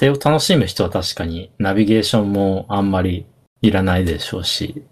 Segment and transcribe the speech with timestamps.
[0.00, 3.26] 庭を楽しむ人は確かにナビゲーションもあんまり
[3.62, 4.82] いらないでしょうし。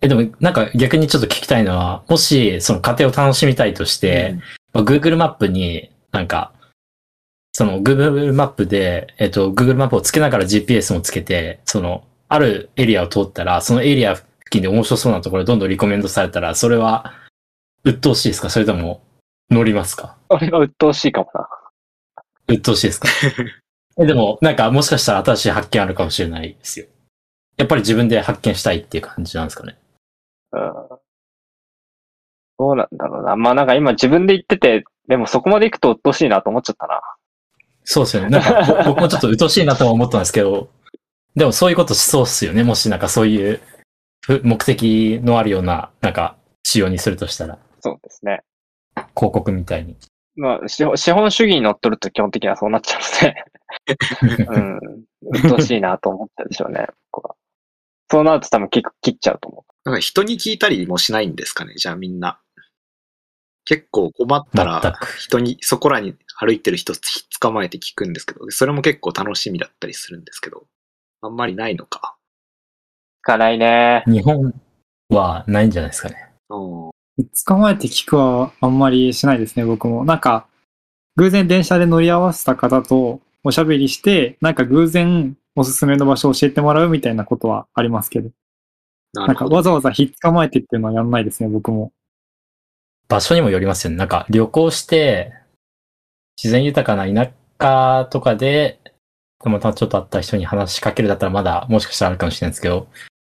[0.00, 4.36] え、でもなんか逆にちょっと聞きたいのは、もしその家庭を楽しみたいとして、
[4.72, 6.52] まあ Google マップになんか、
[7.52, 17.14] その Google マップで、えっと、Google マップをつけながら GPS もつけて、その、あるエリアを通ったら、そのエリア付近で面白そうなところどんどんリコメンドされたら、それは、
[17.84, 18.50] 鬱陶しいですか？
[18.50, 19.02] それとも、
[19.50, 20.16] 乗りますか？
[20.30, 21.48] 俺が鬱陶しいかもな。
[22.48, 23.08] 鬱陶しいですか？
[24.00, 26.86] えでも、なんかもしかしたら新しい発見あるかもしれないですよ。
[27.56, 29.78] やっぱり自分で発見したいっていう感じなんですかね？
[30.52, 30.60] うん。
[32.58, 33.36] どうなんだろうな。
[33.36, 37.00] まあなんか今自分で言ってて、でもそこまで行くと鬱陶しいなと思っちゃったな。
[37.84, 38.30] そうですよね。
[38.30, 40.70] なんか、ぼ 僕もちょっと鬱陶しいなとは思ったんですけど、
[41.36, 42.62] でもそういうことしそうっすよね。
[42.64, 43.60] もしなんかそういう
[44.24, 48.40] ふ目的のあるような、なんか、仕様にするとしたら、そうですね。
[49.16, 49.96] 広告みたいに。
[50.36, 55.04] まあ、資本資本主義に乗っ取ると基本的にはそうなっちゃうので、 うん。
[55.32, 57.34] 鬱陶しいなと思ったでしょうね、僕は。
[58.10, 62.40] そうなると多分切切っちゃうと思なんか人に聞いたりもしないんですかね、じゃあみんな。
[63.66, 66.92] 結構困った全らく、人に、そこらに歩いてる人
[67.40, 70.66] 捕まえて聞くんですけど、それも結構楽しみだったりするんですけど、
[71.22, 72.16] あんまりないのか。
[72.16, 73.22] う。
[73.22, 74.04] かないね。
[74.06, 74.52] 日本
[75.08, 76.16] はないんじゃないですかね。
[76.50, 76.93] うん。
[77.46, 80.04] 捕まえて聞くはあんまりしないですね、僕も。
[80.04, 80.46] なんか、
[81.16, 88.30] 偶然電車で乗り合わせた方とおしゃべりして、なんか偶然おすすめの場所を教えてもらうみたいなことはありますけど。
[89.12, 89.56] なんかなるほど。
[89.56, 91.92] わざわざひっ捕まえてっていうのはやんないですね、僕も。
[93.08, 93.96] 場所にもよりますよね。
[93.96, 95.32] なんか旅行して、
[96.36, 98.80] 自然豊かな田舎とかで、
[99.38, 102.88] たまたまちょっと会った人に話しかけるだったらまだもしかしたらあるかもしれないですけど、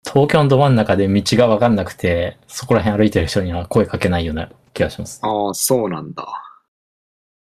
[0.06, 5.20] 東京のど真ん中で道がわかんなくて、そこら辺歩いてる人には声かけないような気がします。
[5.24, 6.28] ああ、そうなんだ。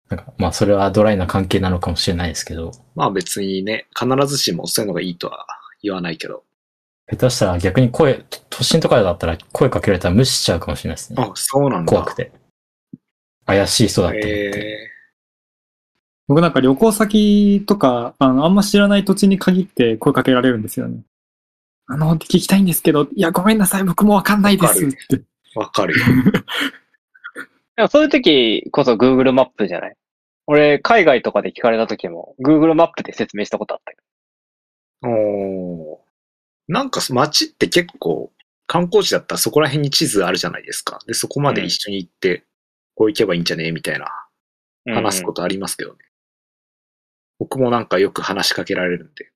[0.09, 5.45] なんか、まあそれはドライな関係なのかもしれないですけど、まあ別にね、必ずしもそういうのがいいとは
[5.81, 6.43] 言わないけど。
[7.09, 11.23] 下手したら逆に声、都都心とかだったら声かけられたら無視しちゃうかもしれないですね。
[11.23, 11.91] あ、そうなんだ。
[11.91, 12.31] 怖くて。
[13.45, 14.59] 怪しい人だって思って。
[14.59, 14.89] え
[16.27, 21.01] 僕なんか旅行先とか、あの、あんま知らない土地に限って声かけられるんですよね。
[21.91, 25.17] あの、聞きたいんですけど、いや、ごめんなさい、僕もわかんないですって。
[25.17, 25.23] ー、
[25.55, 26.05] わかるよ。
[27.75, 29.95] でもそういう時こそ Google マップじゃない？
[30.45, 33.97] 俺、海外とかで聞かれた時も Google マップで説明したことあったけ
[35.07, 35.97] おー
[36.67, 38.31] なんか街って結構
[38.67, 40.99] 観光地だったらそこら辺に地図あるじゃないですか。
[41.07, 42.43] で、そこまで一緒に行って、
[42.93, 44.11] こう行けばいいんじゃねみたいな
[44.85, 44.93] ど。
[44.93, 45.97] 話すことありますけどね。
[47.39, 49.31] 僕もなんかよく話しかけられるんで。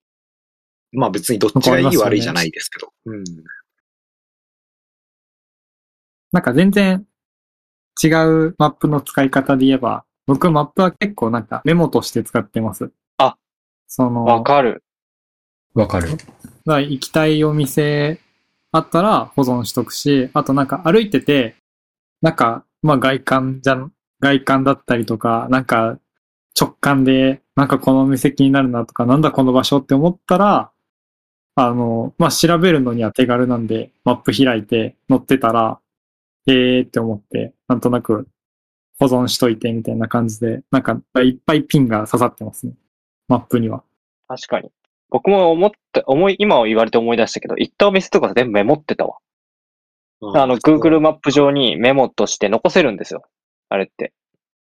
[0.94, 2.94] まあ別にどっちがいい悪いじゃないですけど。
[3.06, 3.24] うん。
[6.32, 7.06] なんか全然
[8.02, 12.92] 違うマップの使い方で言えば、僕マップは結構なんかメモとして使ってます。
[13.18, 13.38] あ
[13.88, 14.24] そうん。
[14.24, 14.84] わの、かる。
[15.74, 16.12] わかる。
[16.12, 16.26] だか
[16.66, 18.20] ら行きたいお店
[18.72, 21.56] あったら保存しとくし、あとなんか歩いてて、
[22.22, 26.00] なんか、まあ外観じゃん、外観だったりとか、なんか
[26.60, 30.72] 直感で、なんかこのお店気になるなとか、なんだこの場所って思ったら、
[31.56, 35.80] あの、まあ調べるのには手軽なんで、マップ開いて載ってたら、
[36.48, 38.28] えーって思って、なんとなく
[39.00, 42.74] 保存しといてみたいな感じで、なんかいっぱいピンが刺さってますね。
[43.28, 43.84] マップには。
[44.28, 44.72] 確かに。
[45.10, 49.18] 僕も思って、思い、今言われて思い出したけど、行ったお店とか全部メモってたわ。
[50.36, 53.24] あの、Google マップ上にメモとして残せるんですよ。
[53.70, 54.14] あれって。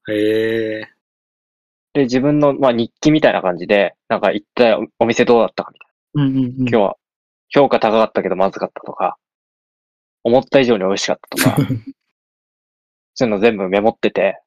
[0.09, 0.89] へえ
[1.95, 5.84] で、自分の、まあ、日記みたいな感じで、なんか行ったお店どうだったかみたい
[6.15, 6.65] うんうんうん。
[6.65, 6.71] な。
[6.71, 6.97] 今日は、
[7.49, 9.17] 評価高かったけどまずかったとか、
[10.23, 11.57] 思った以上に美味しかったとか、
[13.15, 14.41] そういうの全部メモってて、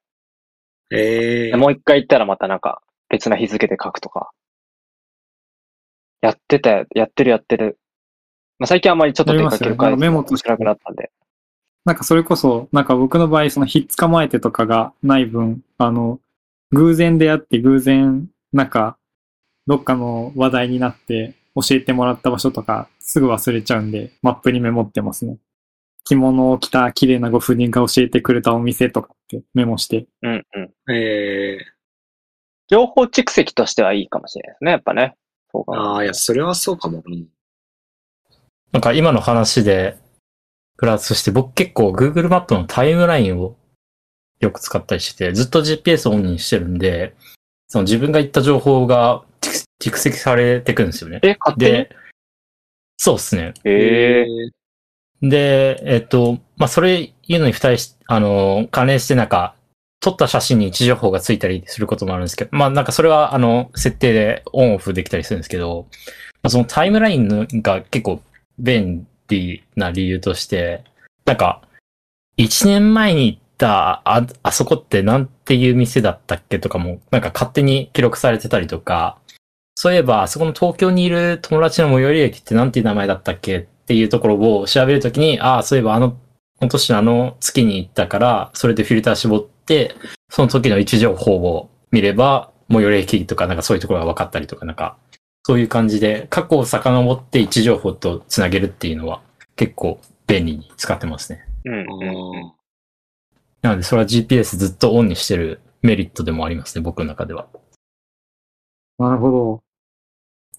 [0.89, 4.31] へえでもう一回行ったらまたなんか別な日付で書くとか。
[6.21, 7.79] やってた、やってるやってる。
[8.59, 11.11] まあ、最近あんまりちょっと出かける回やりますよねメモとしなくなったんで。
[11.85, 16.19] なんかそれこそ、なんか僕の場合、そのひっ捕まえてとかがない分、あの、
[16.71, 18.97] 偶然出会って偶然、なんか、
[19.67, 25.37] どっかの話題になって教えてもらった場所とかすぐ忘れちゃうんで、マップにメモってますね。
[26.03, 30.07] 着物を着た綺麗なご婦人が教えてくれたお店とかってメモして。
[30.21, 30.45] うん
[30.87, 30.93] うん。
[30.93, 31.59] へえ
[32.69, 35.15] 情報蓄積としてはいいかもしれないですね、やっぱね。
[35.51, 37.01] そうかああ、いや、それはそうかも。
[37.05, 37.27] うん
[38.73, 39.97] なんか今の話で、
[40.77, 43.55] プラスして僕結構 Google マップのタイムラインを
[44.39, 47.15] よく使ったりしてて、ずっと GPS オンにしてるんで、
[47.69, 49.23] その自分が言った情報が
[49.79, 51.19] 蓄蓄積されてくるんですよね。
[51.23, 51.71] え、勝手に？
[51.71, 51.95] で、
[52.97, 53.53] そうですね。
[53.63, 54.57] ええ
[55.21, 59.55] で、えっと、まあ、それ言うのに二人し、あの、関連してなんか、
[59.99, 65.87] 撮った写真に位置情報がついたりすることもあるんですけど、まあなんかそれはあの、設定でオンオフできたりするんですけど、
[66.43, 68.21] まあ、そのタイムラインのが結構
[68.59, 70.83] 便利な理由として、
[71.25, 71.61] なんか、
[72.37, 79.17] 1年前に行った、あ、あそこってなんていう店だったっけとかも、なんか勝手に記録されてたりとか、
[79.79, 86.17] そういえば、あそこの東京にいる友達の最寄り駅ってなんていう名前だったっけっていうところを調べるときに、ああ、そういえばあの、こ
[86.61, 89.93] の年のあの月に行ったから、それでフィルター絞って、
[90.31, 94.97] その時の位置情報を見れば、最寄り駅とかなんかそういうところが分かったりとか、なんか、
[95.43, 99.21] そういう感じで、過去を遡って位置情報とつなげるっていうのは
[99.55, 101.45] 結構便利に使ってますね。
[101.65, 102.53] うんうんうん。
[103.61, 107.45] なので、それは GPS ずっとオンにしてるメリットでもありますね、僕の中では。
[108.97, 109.66] なるほど。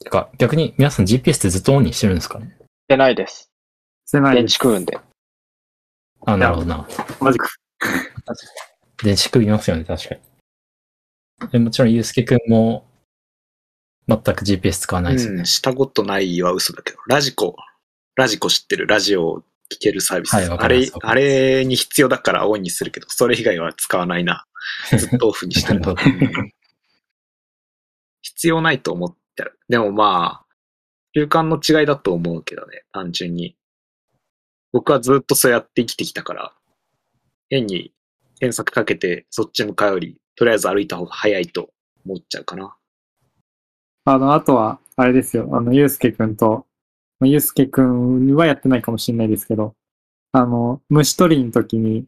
[0.00, 2.46] てか、逆に皆さん GPS ってずっとオンにしてるんですかね？
[2.46, 3.50] してないです。
[4.04, 4.54] 電してないです。
[4.56, 4.98] 池食うんで。
[6.26, 6.88] あ、なるほどな。
[7.20, 7.48] マジか。
[9.02, 11.50] 電子食いますよね、確かに。
[11.50, 12.86] でもちろん、ゆうすけくんも、
[14.08, 15.46] 全く GPS 使わないですよねうん、。
[15.46, 17.54] したことないは嘘だけど、ラジコ、
[18.16, 20.34] ラジコ知ってるラジオを聞けるサービス。
[20.34, 24.46] はいあれあれに必要だからオンにするけど、それ以外は使わないな。
[24.98, 25.80] ずっとオフにしてる
[28.22, 29.58] 必要ないと思ってる。
[29.69, 30.46] でもまあ、
[31.14, 33.56] 習慣の違いだと思うけどね、単純に。
[34.73, 36.52] 僕はずっとそうやって生きてきたから、
[37.49, 37.93] 変に
[38.40, 41.70] 検索かけてそっち向かうより、とりあえず歩いた方が早いと
[42.05, 42.76] 思っちゃうかな。
[44.05, 45.49] あの、あとは、あれですよ。
[45.52, 46.67] あの、ゆうすけくんと、
[47.20, 49.75] まあゆうすけくんはやってないかもしれないですけど、
[50.32, 52.05] あの、虫取りの時に、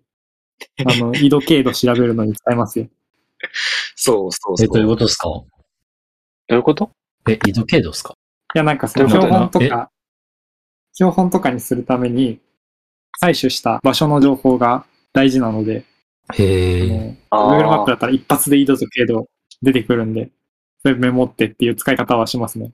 [0.84, 2.88] あの、 緯度経度調べるのに使えますよ。
[3.96, 4.88] そうそうそえ、どういうう。
[4.90, 5.28] ことですか？
[5.28, 5.46] ど
[6.50, 6.90] ういうこと？
[7.28, 8.14] え、緯度経度ですか？
[8.54, 9.90] いや、なんかその標本とか、
[10.94, 12.40] 標本とかにするために、
[13.22, 15.84] 採取した場所の情報が大事なので、
[16.34, 17.60] へあのえ。
[17.60, 19.28] あ Google マップあだったら一発で緯度と経度
[19.62, 20.30] 出てくるんで、
[20.82, 22.72] それメモってっていう使い方はしますね。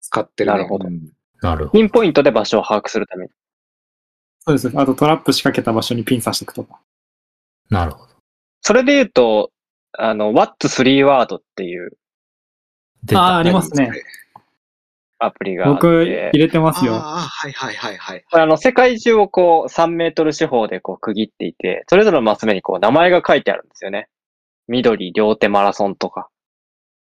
[0.00, 0.56] 使ってる、ね。
[0.58, 1.78] なるほどうんなるほど。
[1.78, 3.30] ピンポイントで場所を把握するために。
[4.40, 4.70] そうです。
[4.74, 6.80] あとトラップ仕掛けた場所にピン刺しておくとか。
[7.70, 8.12] なるほど。
[8.62, 9.50] それで言うと、
[9.92, 11.92] あの、What's 3 Word っていう
[13.16, 13.90] ああ、ありますね。
[15.20, 16.94] アプリが僕て入、れてますよ。
[16.94, 18.24] ああ、はいはいはいはい。
[18.30, 24.08] これあの、世界中をこう、3メートル四方でこう区切っていて、それぞれのマス目にこう、名前が書いてあるんですよね。
[24.68, 26.28] 緑、両手マラソンとか。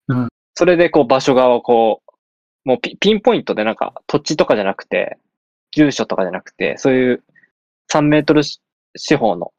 [0.09, 5.17] うんそれでこう、場所側をこう、もうピピンポイントでなんか、土地とかじゃなくて、
[5.73, 7.25] 住所とかじゃなくて、そういう
[7.91, 8.43] 3メートル
[8.97, 9.53] 四方の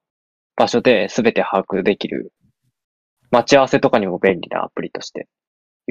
[0.55, 2.33] 場所で全て把握できる、
[3.31, 5.27] 待ち合わせとかにも便利なアプリとして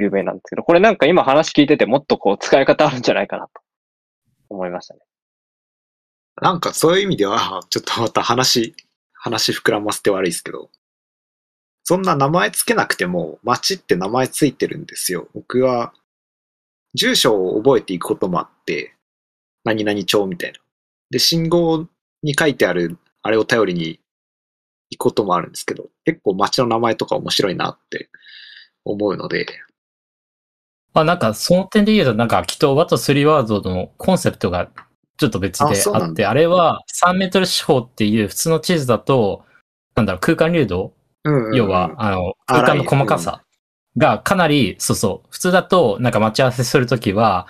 [0.00, 3.60] 有名なんですけど、これなんか今話聞いててもっとこう、使い方あるんじゃないかなと
[4.48, 5.00] 思いましたね。
[6.40, 8.74] なんかそういう意味では、 ちょっとまた話、
[9.12, 10.70] 話膨らませて悪いですけど、
[11.84, 15.28] そんな名前つけなくても、町って名前ついてるんですよ。
[15.34, 15.92] 僕は、
[16.94, 18.94] 住所を覚えていくこともあって、
[19.64, 20.58] 何々町みたいな。
[21.10, 21.86] で、信号
[22.22, 24.00] に書いてある、あれを頼りに
[24.90, 28.08] 行くこともあるんですけど、結構町の名前とか面白いなって
[28.84, 29.46] 思うので、
[30.92, 34.68] まあなんか、その点で言うと、なんか、きっと、ワット3ワードのコンセプトが
[35.16, 39.44] ちょっと別であって、あれは3メートル四方っていう普通の地図だと、
[39.94, 40.94] なんだろう、空間流動。
[41.24, 43.42] うんうん要は、あの、空間の細かさ。
[43.96, 47.46] がかなり、そうそう、普通だと、なんか待ち合わせするときは、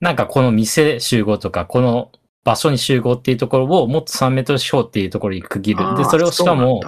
[0.00, 2.12] なんかこの店集合とか、この
[2.44, 5.96] 場所に集合っていうところをもっと3メートル四方っていうところに区切る。
[5.96, 6.80] で、それをしかも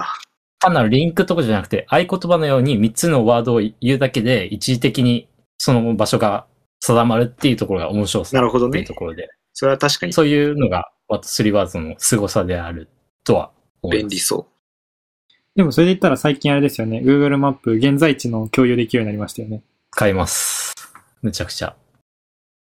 [0.59, 5.27] 単なるリンクとかじゃなくて、合言葉のように3つのワードを言うだけで、一時的に
[5.61, 6.47] その場所が
[6.79, 8.93] 定まるっていうところが面白さなるほどねっていうと。
[8.95, 12.89] ころで、それは確かにそういうのが、ワット3ワードの凄さである
[13.23, 13.51] とは
[13.83, 14.01] 思います。
[14.01, 15.33] 便利そう。
[15.55, 17.01] でもそれで言ったら最近あれですよね。
[17.05, 19.61] Google マップ現在地の共有できるようになりましたよね。
[19.91, 20.73] 使います。
[21.21, 21.75] むちゃくちゃ。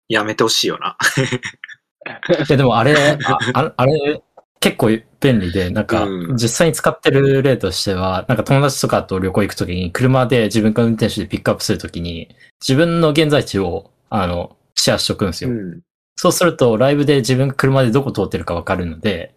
[0.09, 0.97] やめてほしいよな。
[2.47, 4.21] いや、でもあれ、あああれ、
[4.61, 4.89] 結構
[5.21, 15.49] 便利で、なんかう、ん実際に使ってる例としては、なんか友達とかと旅行行くときに、車で自分が運転手でピックアップするときに、自分の現在地を、あの、シェアしとくんですよ。
[15.51, 15.81] うん。
[16.17, 19.33] そうすると、ライブで自分が車でどこ通ってるかわかるので、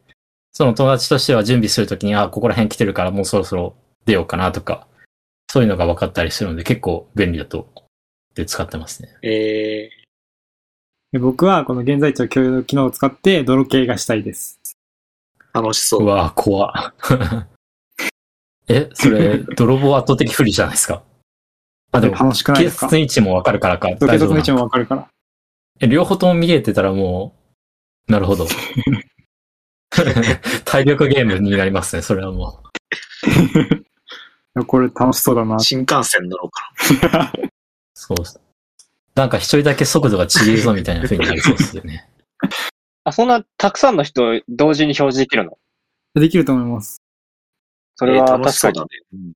[0.52, 3.76] その友達としては準備するときに、あ、ここら辺来てるからもうそろそろ
[4.06, 4.88] 出ようかなとか、
[5.50, 7.68] そういうのが分かったりするので、結構便利だと、
[8.34, 9.08] で使ってますね。
[9.22, 9.90] え
[11.12, 14.61] で僕はこの現在地の共有機能を使って泥系がしたいです。
[15.54, 16.06] ー、楽しそうう。
[16.06, 16.94] わぁ、怖っ
[18.68, 21.02] え、それ、 泥棒圧倒的不利じゃないですか？
[21.92, 22.86] あ、でも、楽しくない警ですか？
[22.86, 23.88] 察の位置もわかるからか？
[23.88, 25.08] 警察の位置もわかるから。
[25.80, 27.34] え両方とも見えてたらも
[28.08, 28.46] う、なるほど。
[30.64, 32.62] 体力ゲームになりますね、それはも
[34.54, 35.58] やこれ楽しそうだな。
[35.58, 37.32] 新幹線乗ろうか
[37.94, 38.16] そう。
[39.14, 42.08] なんか一人だけ速度が違えぞみたいな風になりそうですよね。
[43.04, 45.58] あ、そんなたくさんの人同時に表示できるの？
[46.14, 47.00] できると思います。
[47.00, 47.96] な。
[47.96, 48.88] それは確かにうだね。
[49.14, 49.32] うん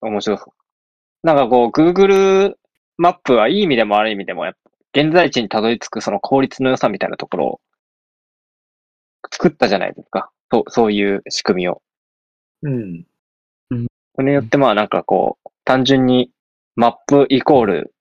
[0.00, 1.26] 面白そう。
[1.26, 2.54] なんかこう、Google
[2.98, 7.60] マップはいい意味でも悪い意味でも、やっぱ現在地にたどり着くその効率の良さみたいなところを
[9.32, 10.30] 作ったじゃないですか。
[10.52, 11.82] そう、そういう仕組みを。
[12.62, 13.04] うん。
[14.14, 16.30] それによってまあなんかこう、単純に
[16.76, 17.94] マップイコール、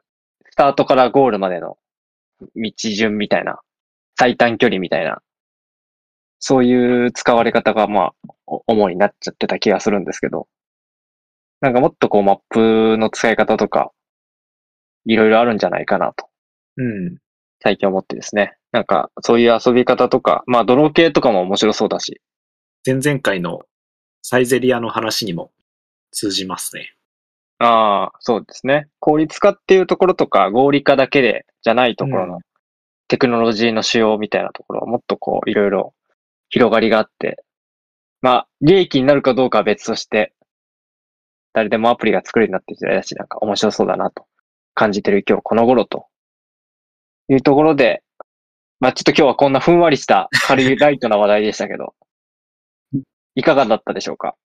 [0.52, 1.80] スタートからゴールまでの
[2.56, 3.60] 道順みたいな、
[4.18, 5.22] 最短距離みたいな、
[6.40, 8.12] そういう使われ方がまあ、
[8.46, 10.48] お主になっちゃってた気がするんですけど、
[11.62, 13.92] なんかもっとこうマップの使い方とか、
[15.06, 16.28] いろいろあるんじゃないかなと、
[16.78, 17.18] うん。
[17.64, 18.56] 最近思ってですね。
[18.72, 22.22] なんか、そういう遊び方とか、まあ、泥系とかも面白そうだし、
[22.86, 23.62] 前々回の
[24.22, 25.52] サイゼリアの話にも
[26.12, 26.94] 通じますね。
[27.60, 28.88] ああ、そうですね。
[29.00, 32.40] 効率化っていうところとか、合理化だけで、じゃないところうの、
[33.08, 35.94] テクノロジーの使用みたいなところはもっとこう、いろいろ
[36.50, 37.44] 広がりがあって、
[38.22, 40.34] まあ、利益になるかどうかは別として、
[41.54, 44.26] 誰でもアプリが作れるようになってる時代だし、なんか面白そうだなと
[44.74, 46.08] 感じてる今日この頃と
[47.30, 48.04] いうところで、
[48.80, 51.96] まあちょっと今日はこんなふんわりした軽いライトな話題でしたけど、
[53.36, 54.36] いかがだったでしょうか？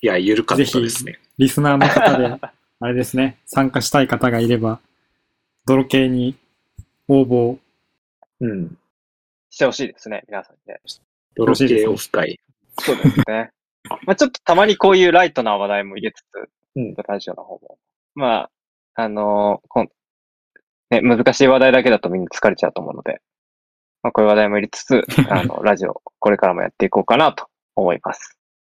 [0.00, 1.18] いや、緩かったですね。
[1.38, 2.40] リスナーの方で、
[2.80, 4.80] あれですね、参加したい方がいれば、
[5.66, 6.36] 泥系に
[7.08, 7.58] 応募、
[8.40, 8.78] うん。
[9.50, 10.80] してほしいですね、皆さんにね。
[11.34, 12.38] 泥系オフ会。
[12.80, 13.50] そうですね。
[14.06, 17.78] まあちょっとたまにこういうライトな話題も入れつつ、うんラジオの方も。
[18.14, 18.50] ま
[18.94, 19.88] あ、あのーこん
[20.90, 23.20] ね、難しい話題だけだとみんな疲れちゃうと思うので、
[24.02, 28.38] まあこういう話題も入れつつ、 あの、ラジオ、これからもやっていこうかなと思います。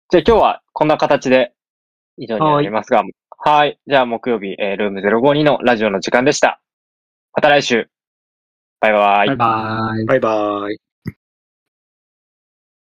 [0.09, 1.53] じゃあ今日はこんな形で
[2.17, 3.03] 以上になりますが、
[3.37, 3.79] はい。
[3.85, 6.61] じゃあ木曜日、えールーム052のラジオの時間でした。
[7.33, 7.89] また来週。
[8.81, 10.05] バイバイバイバイ。
[10.05, 10.88] バイバイ。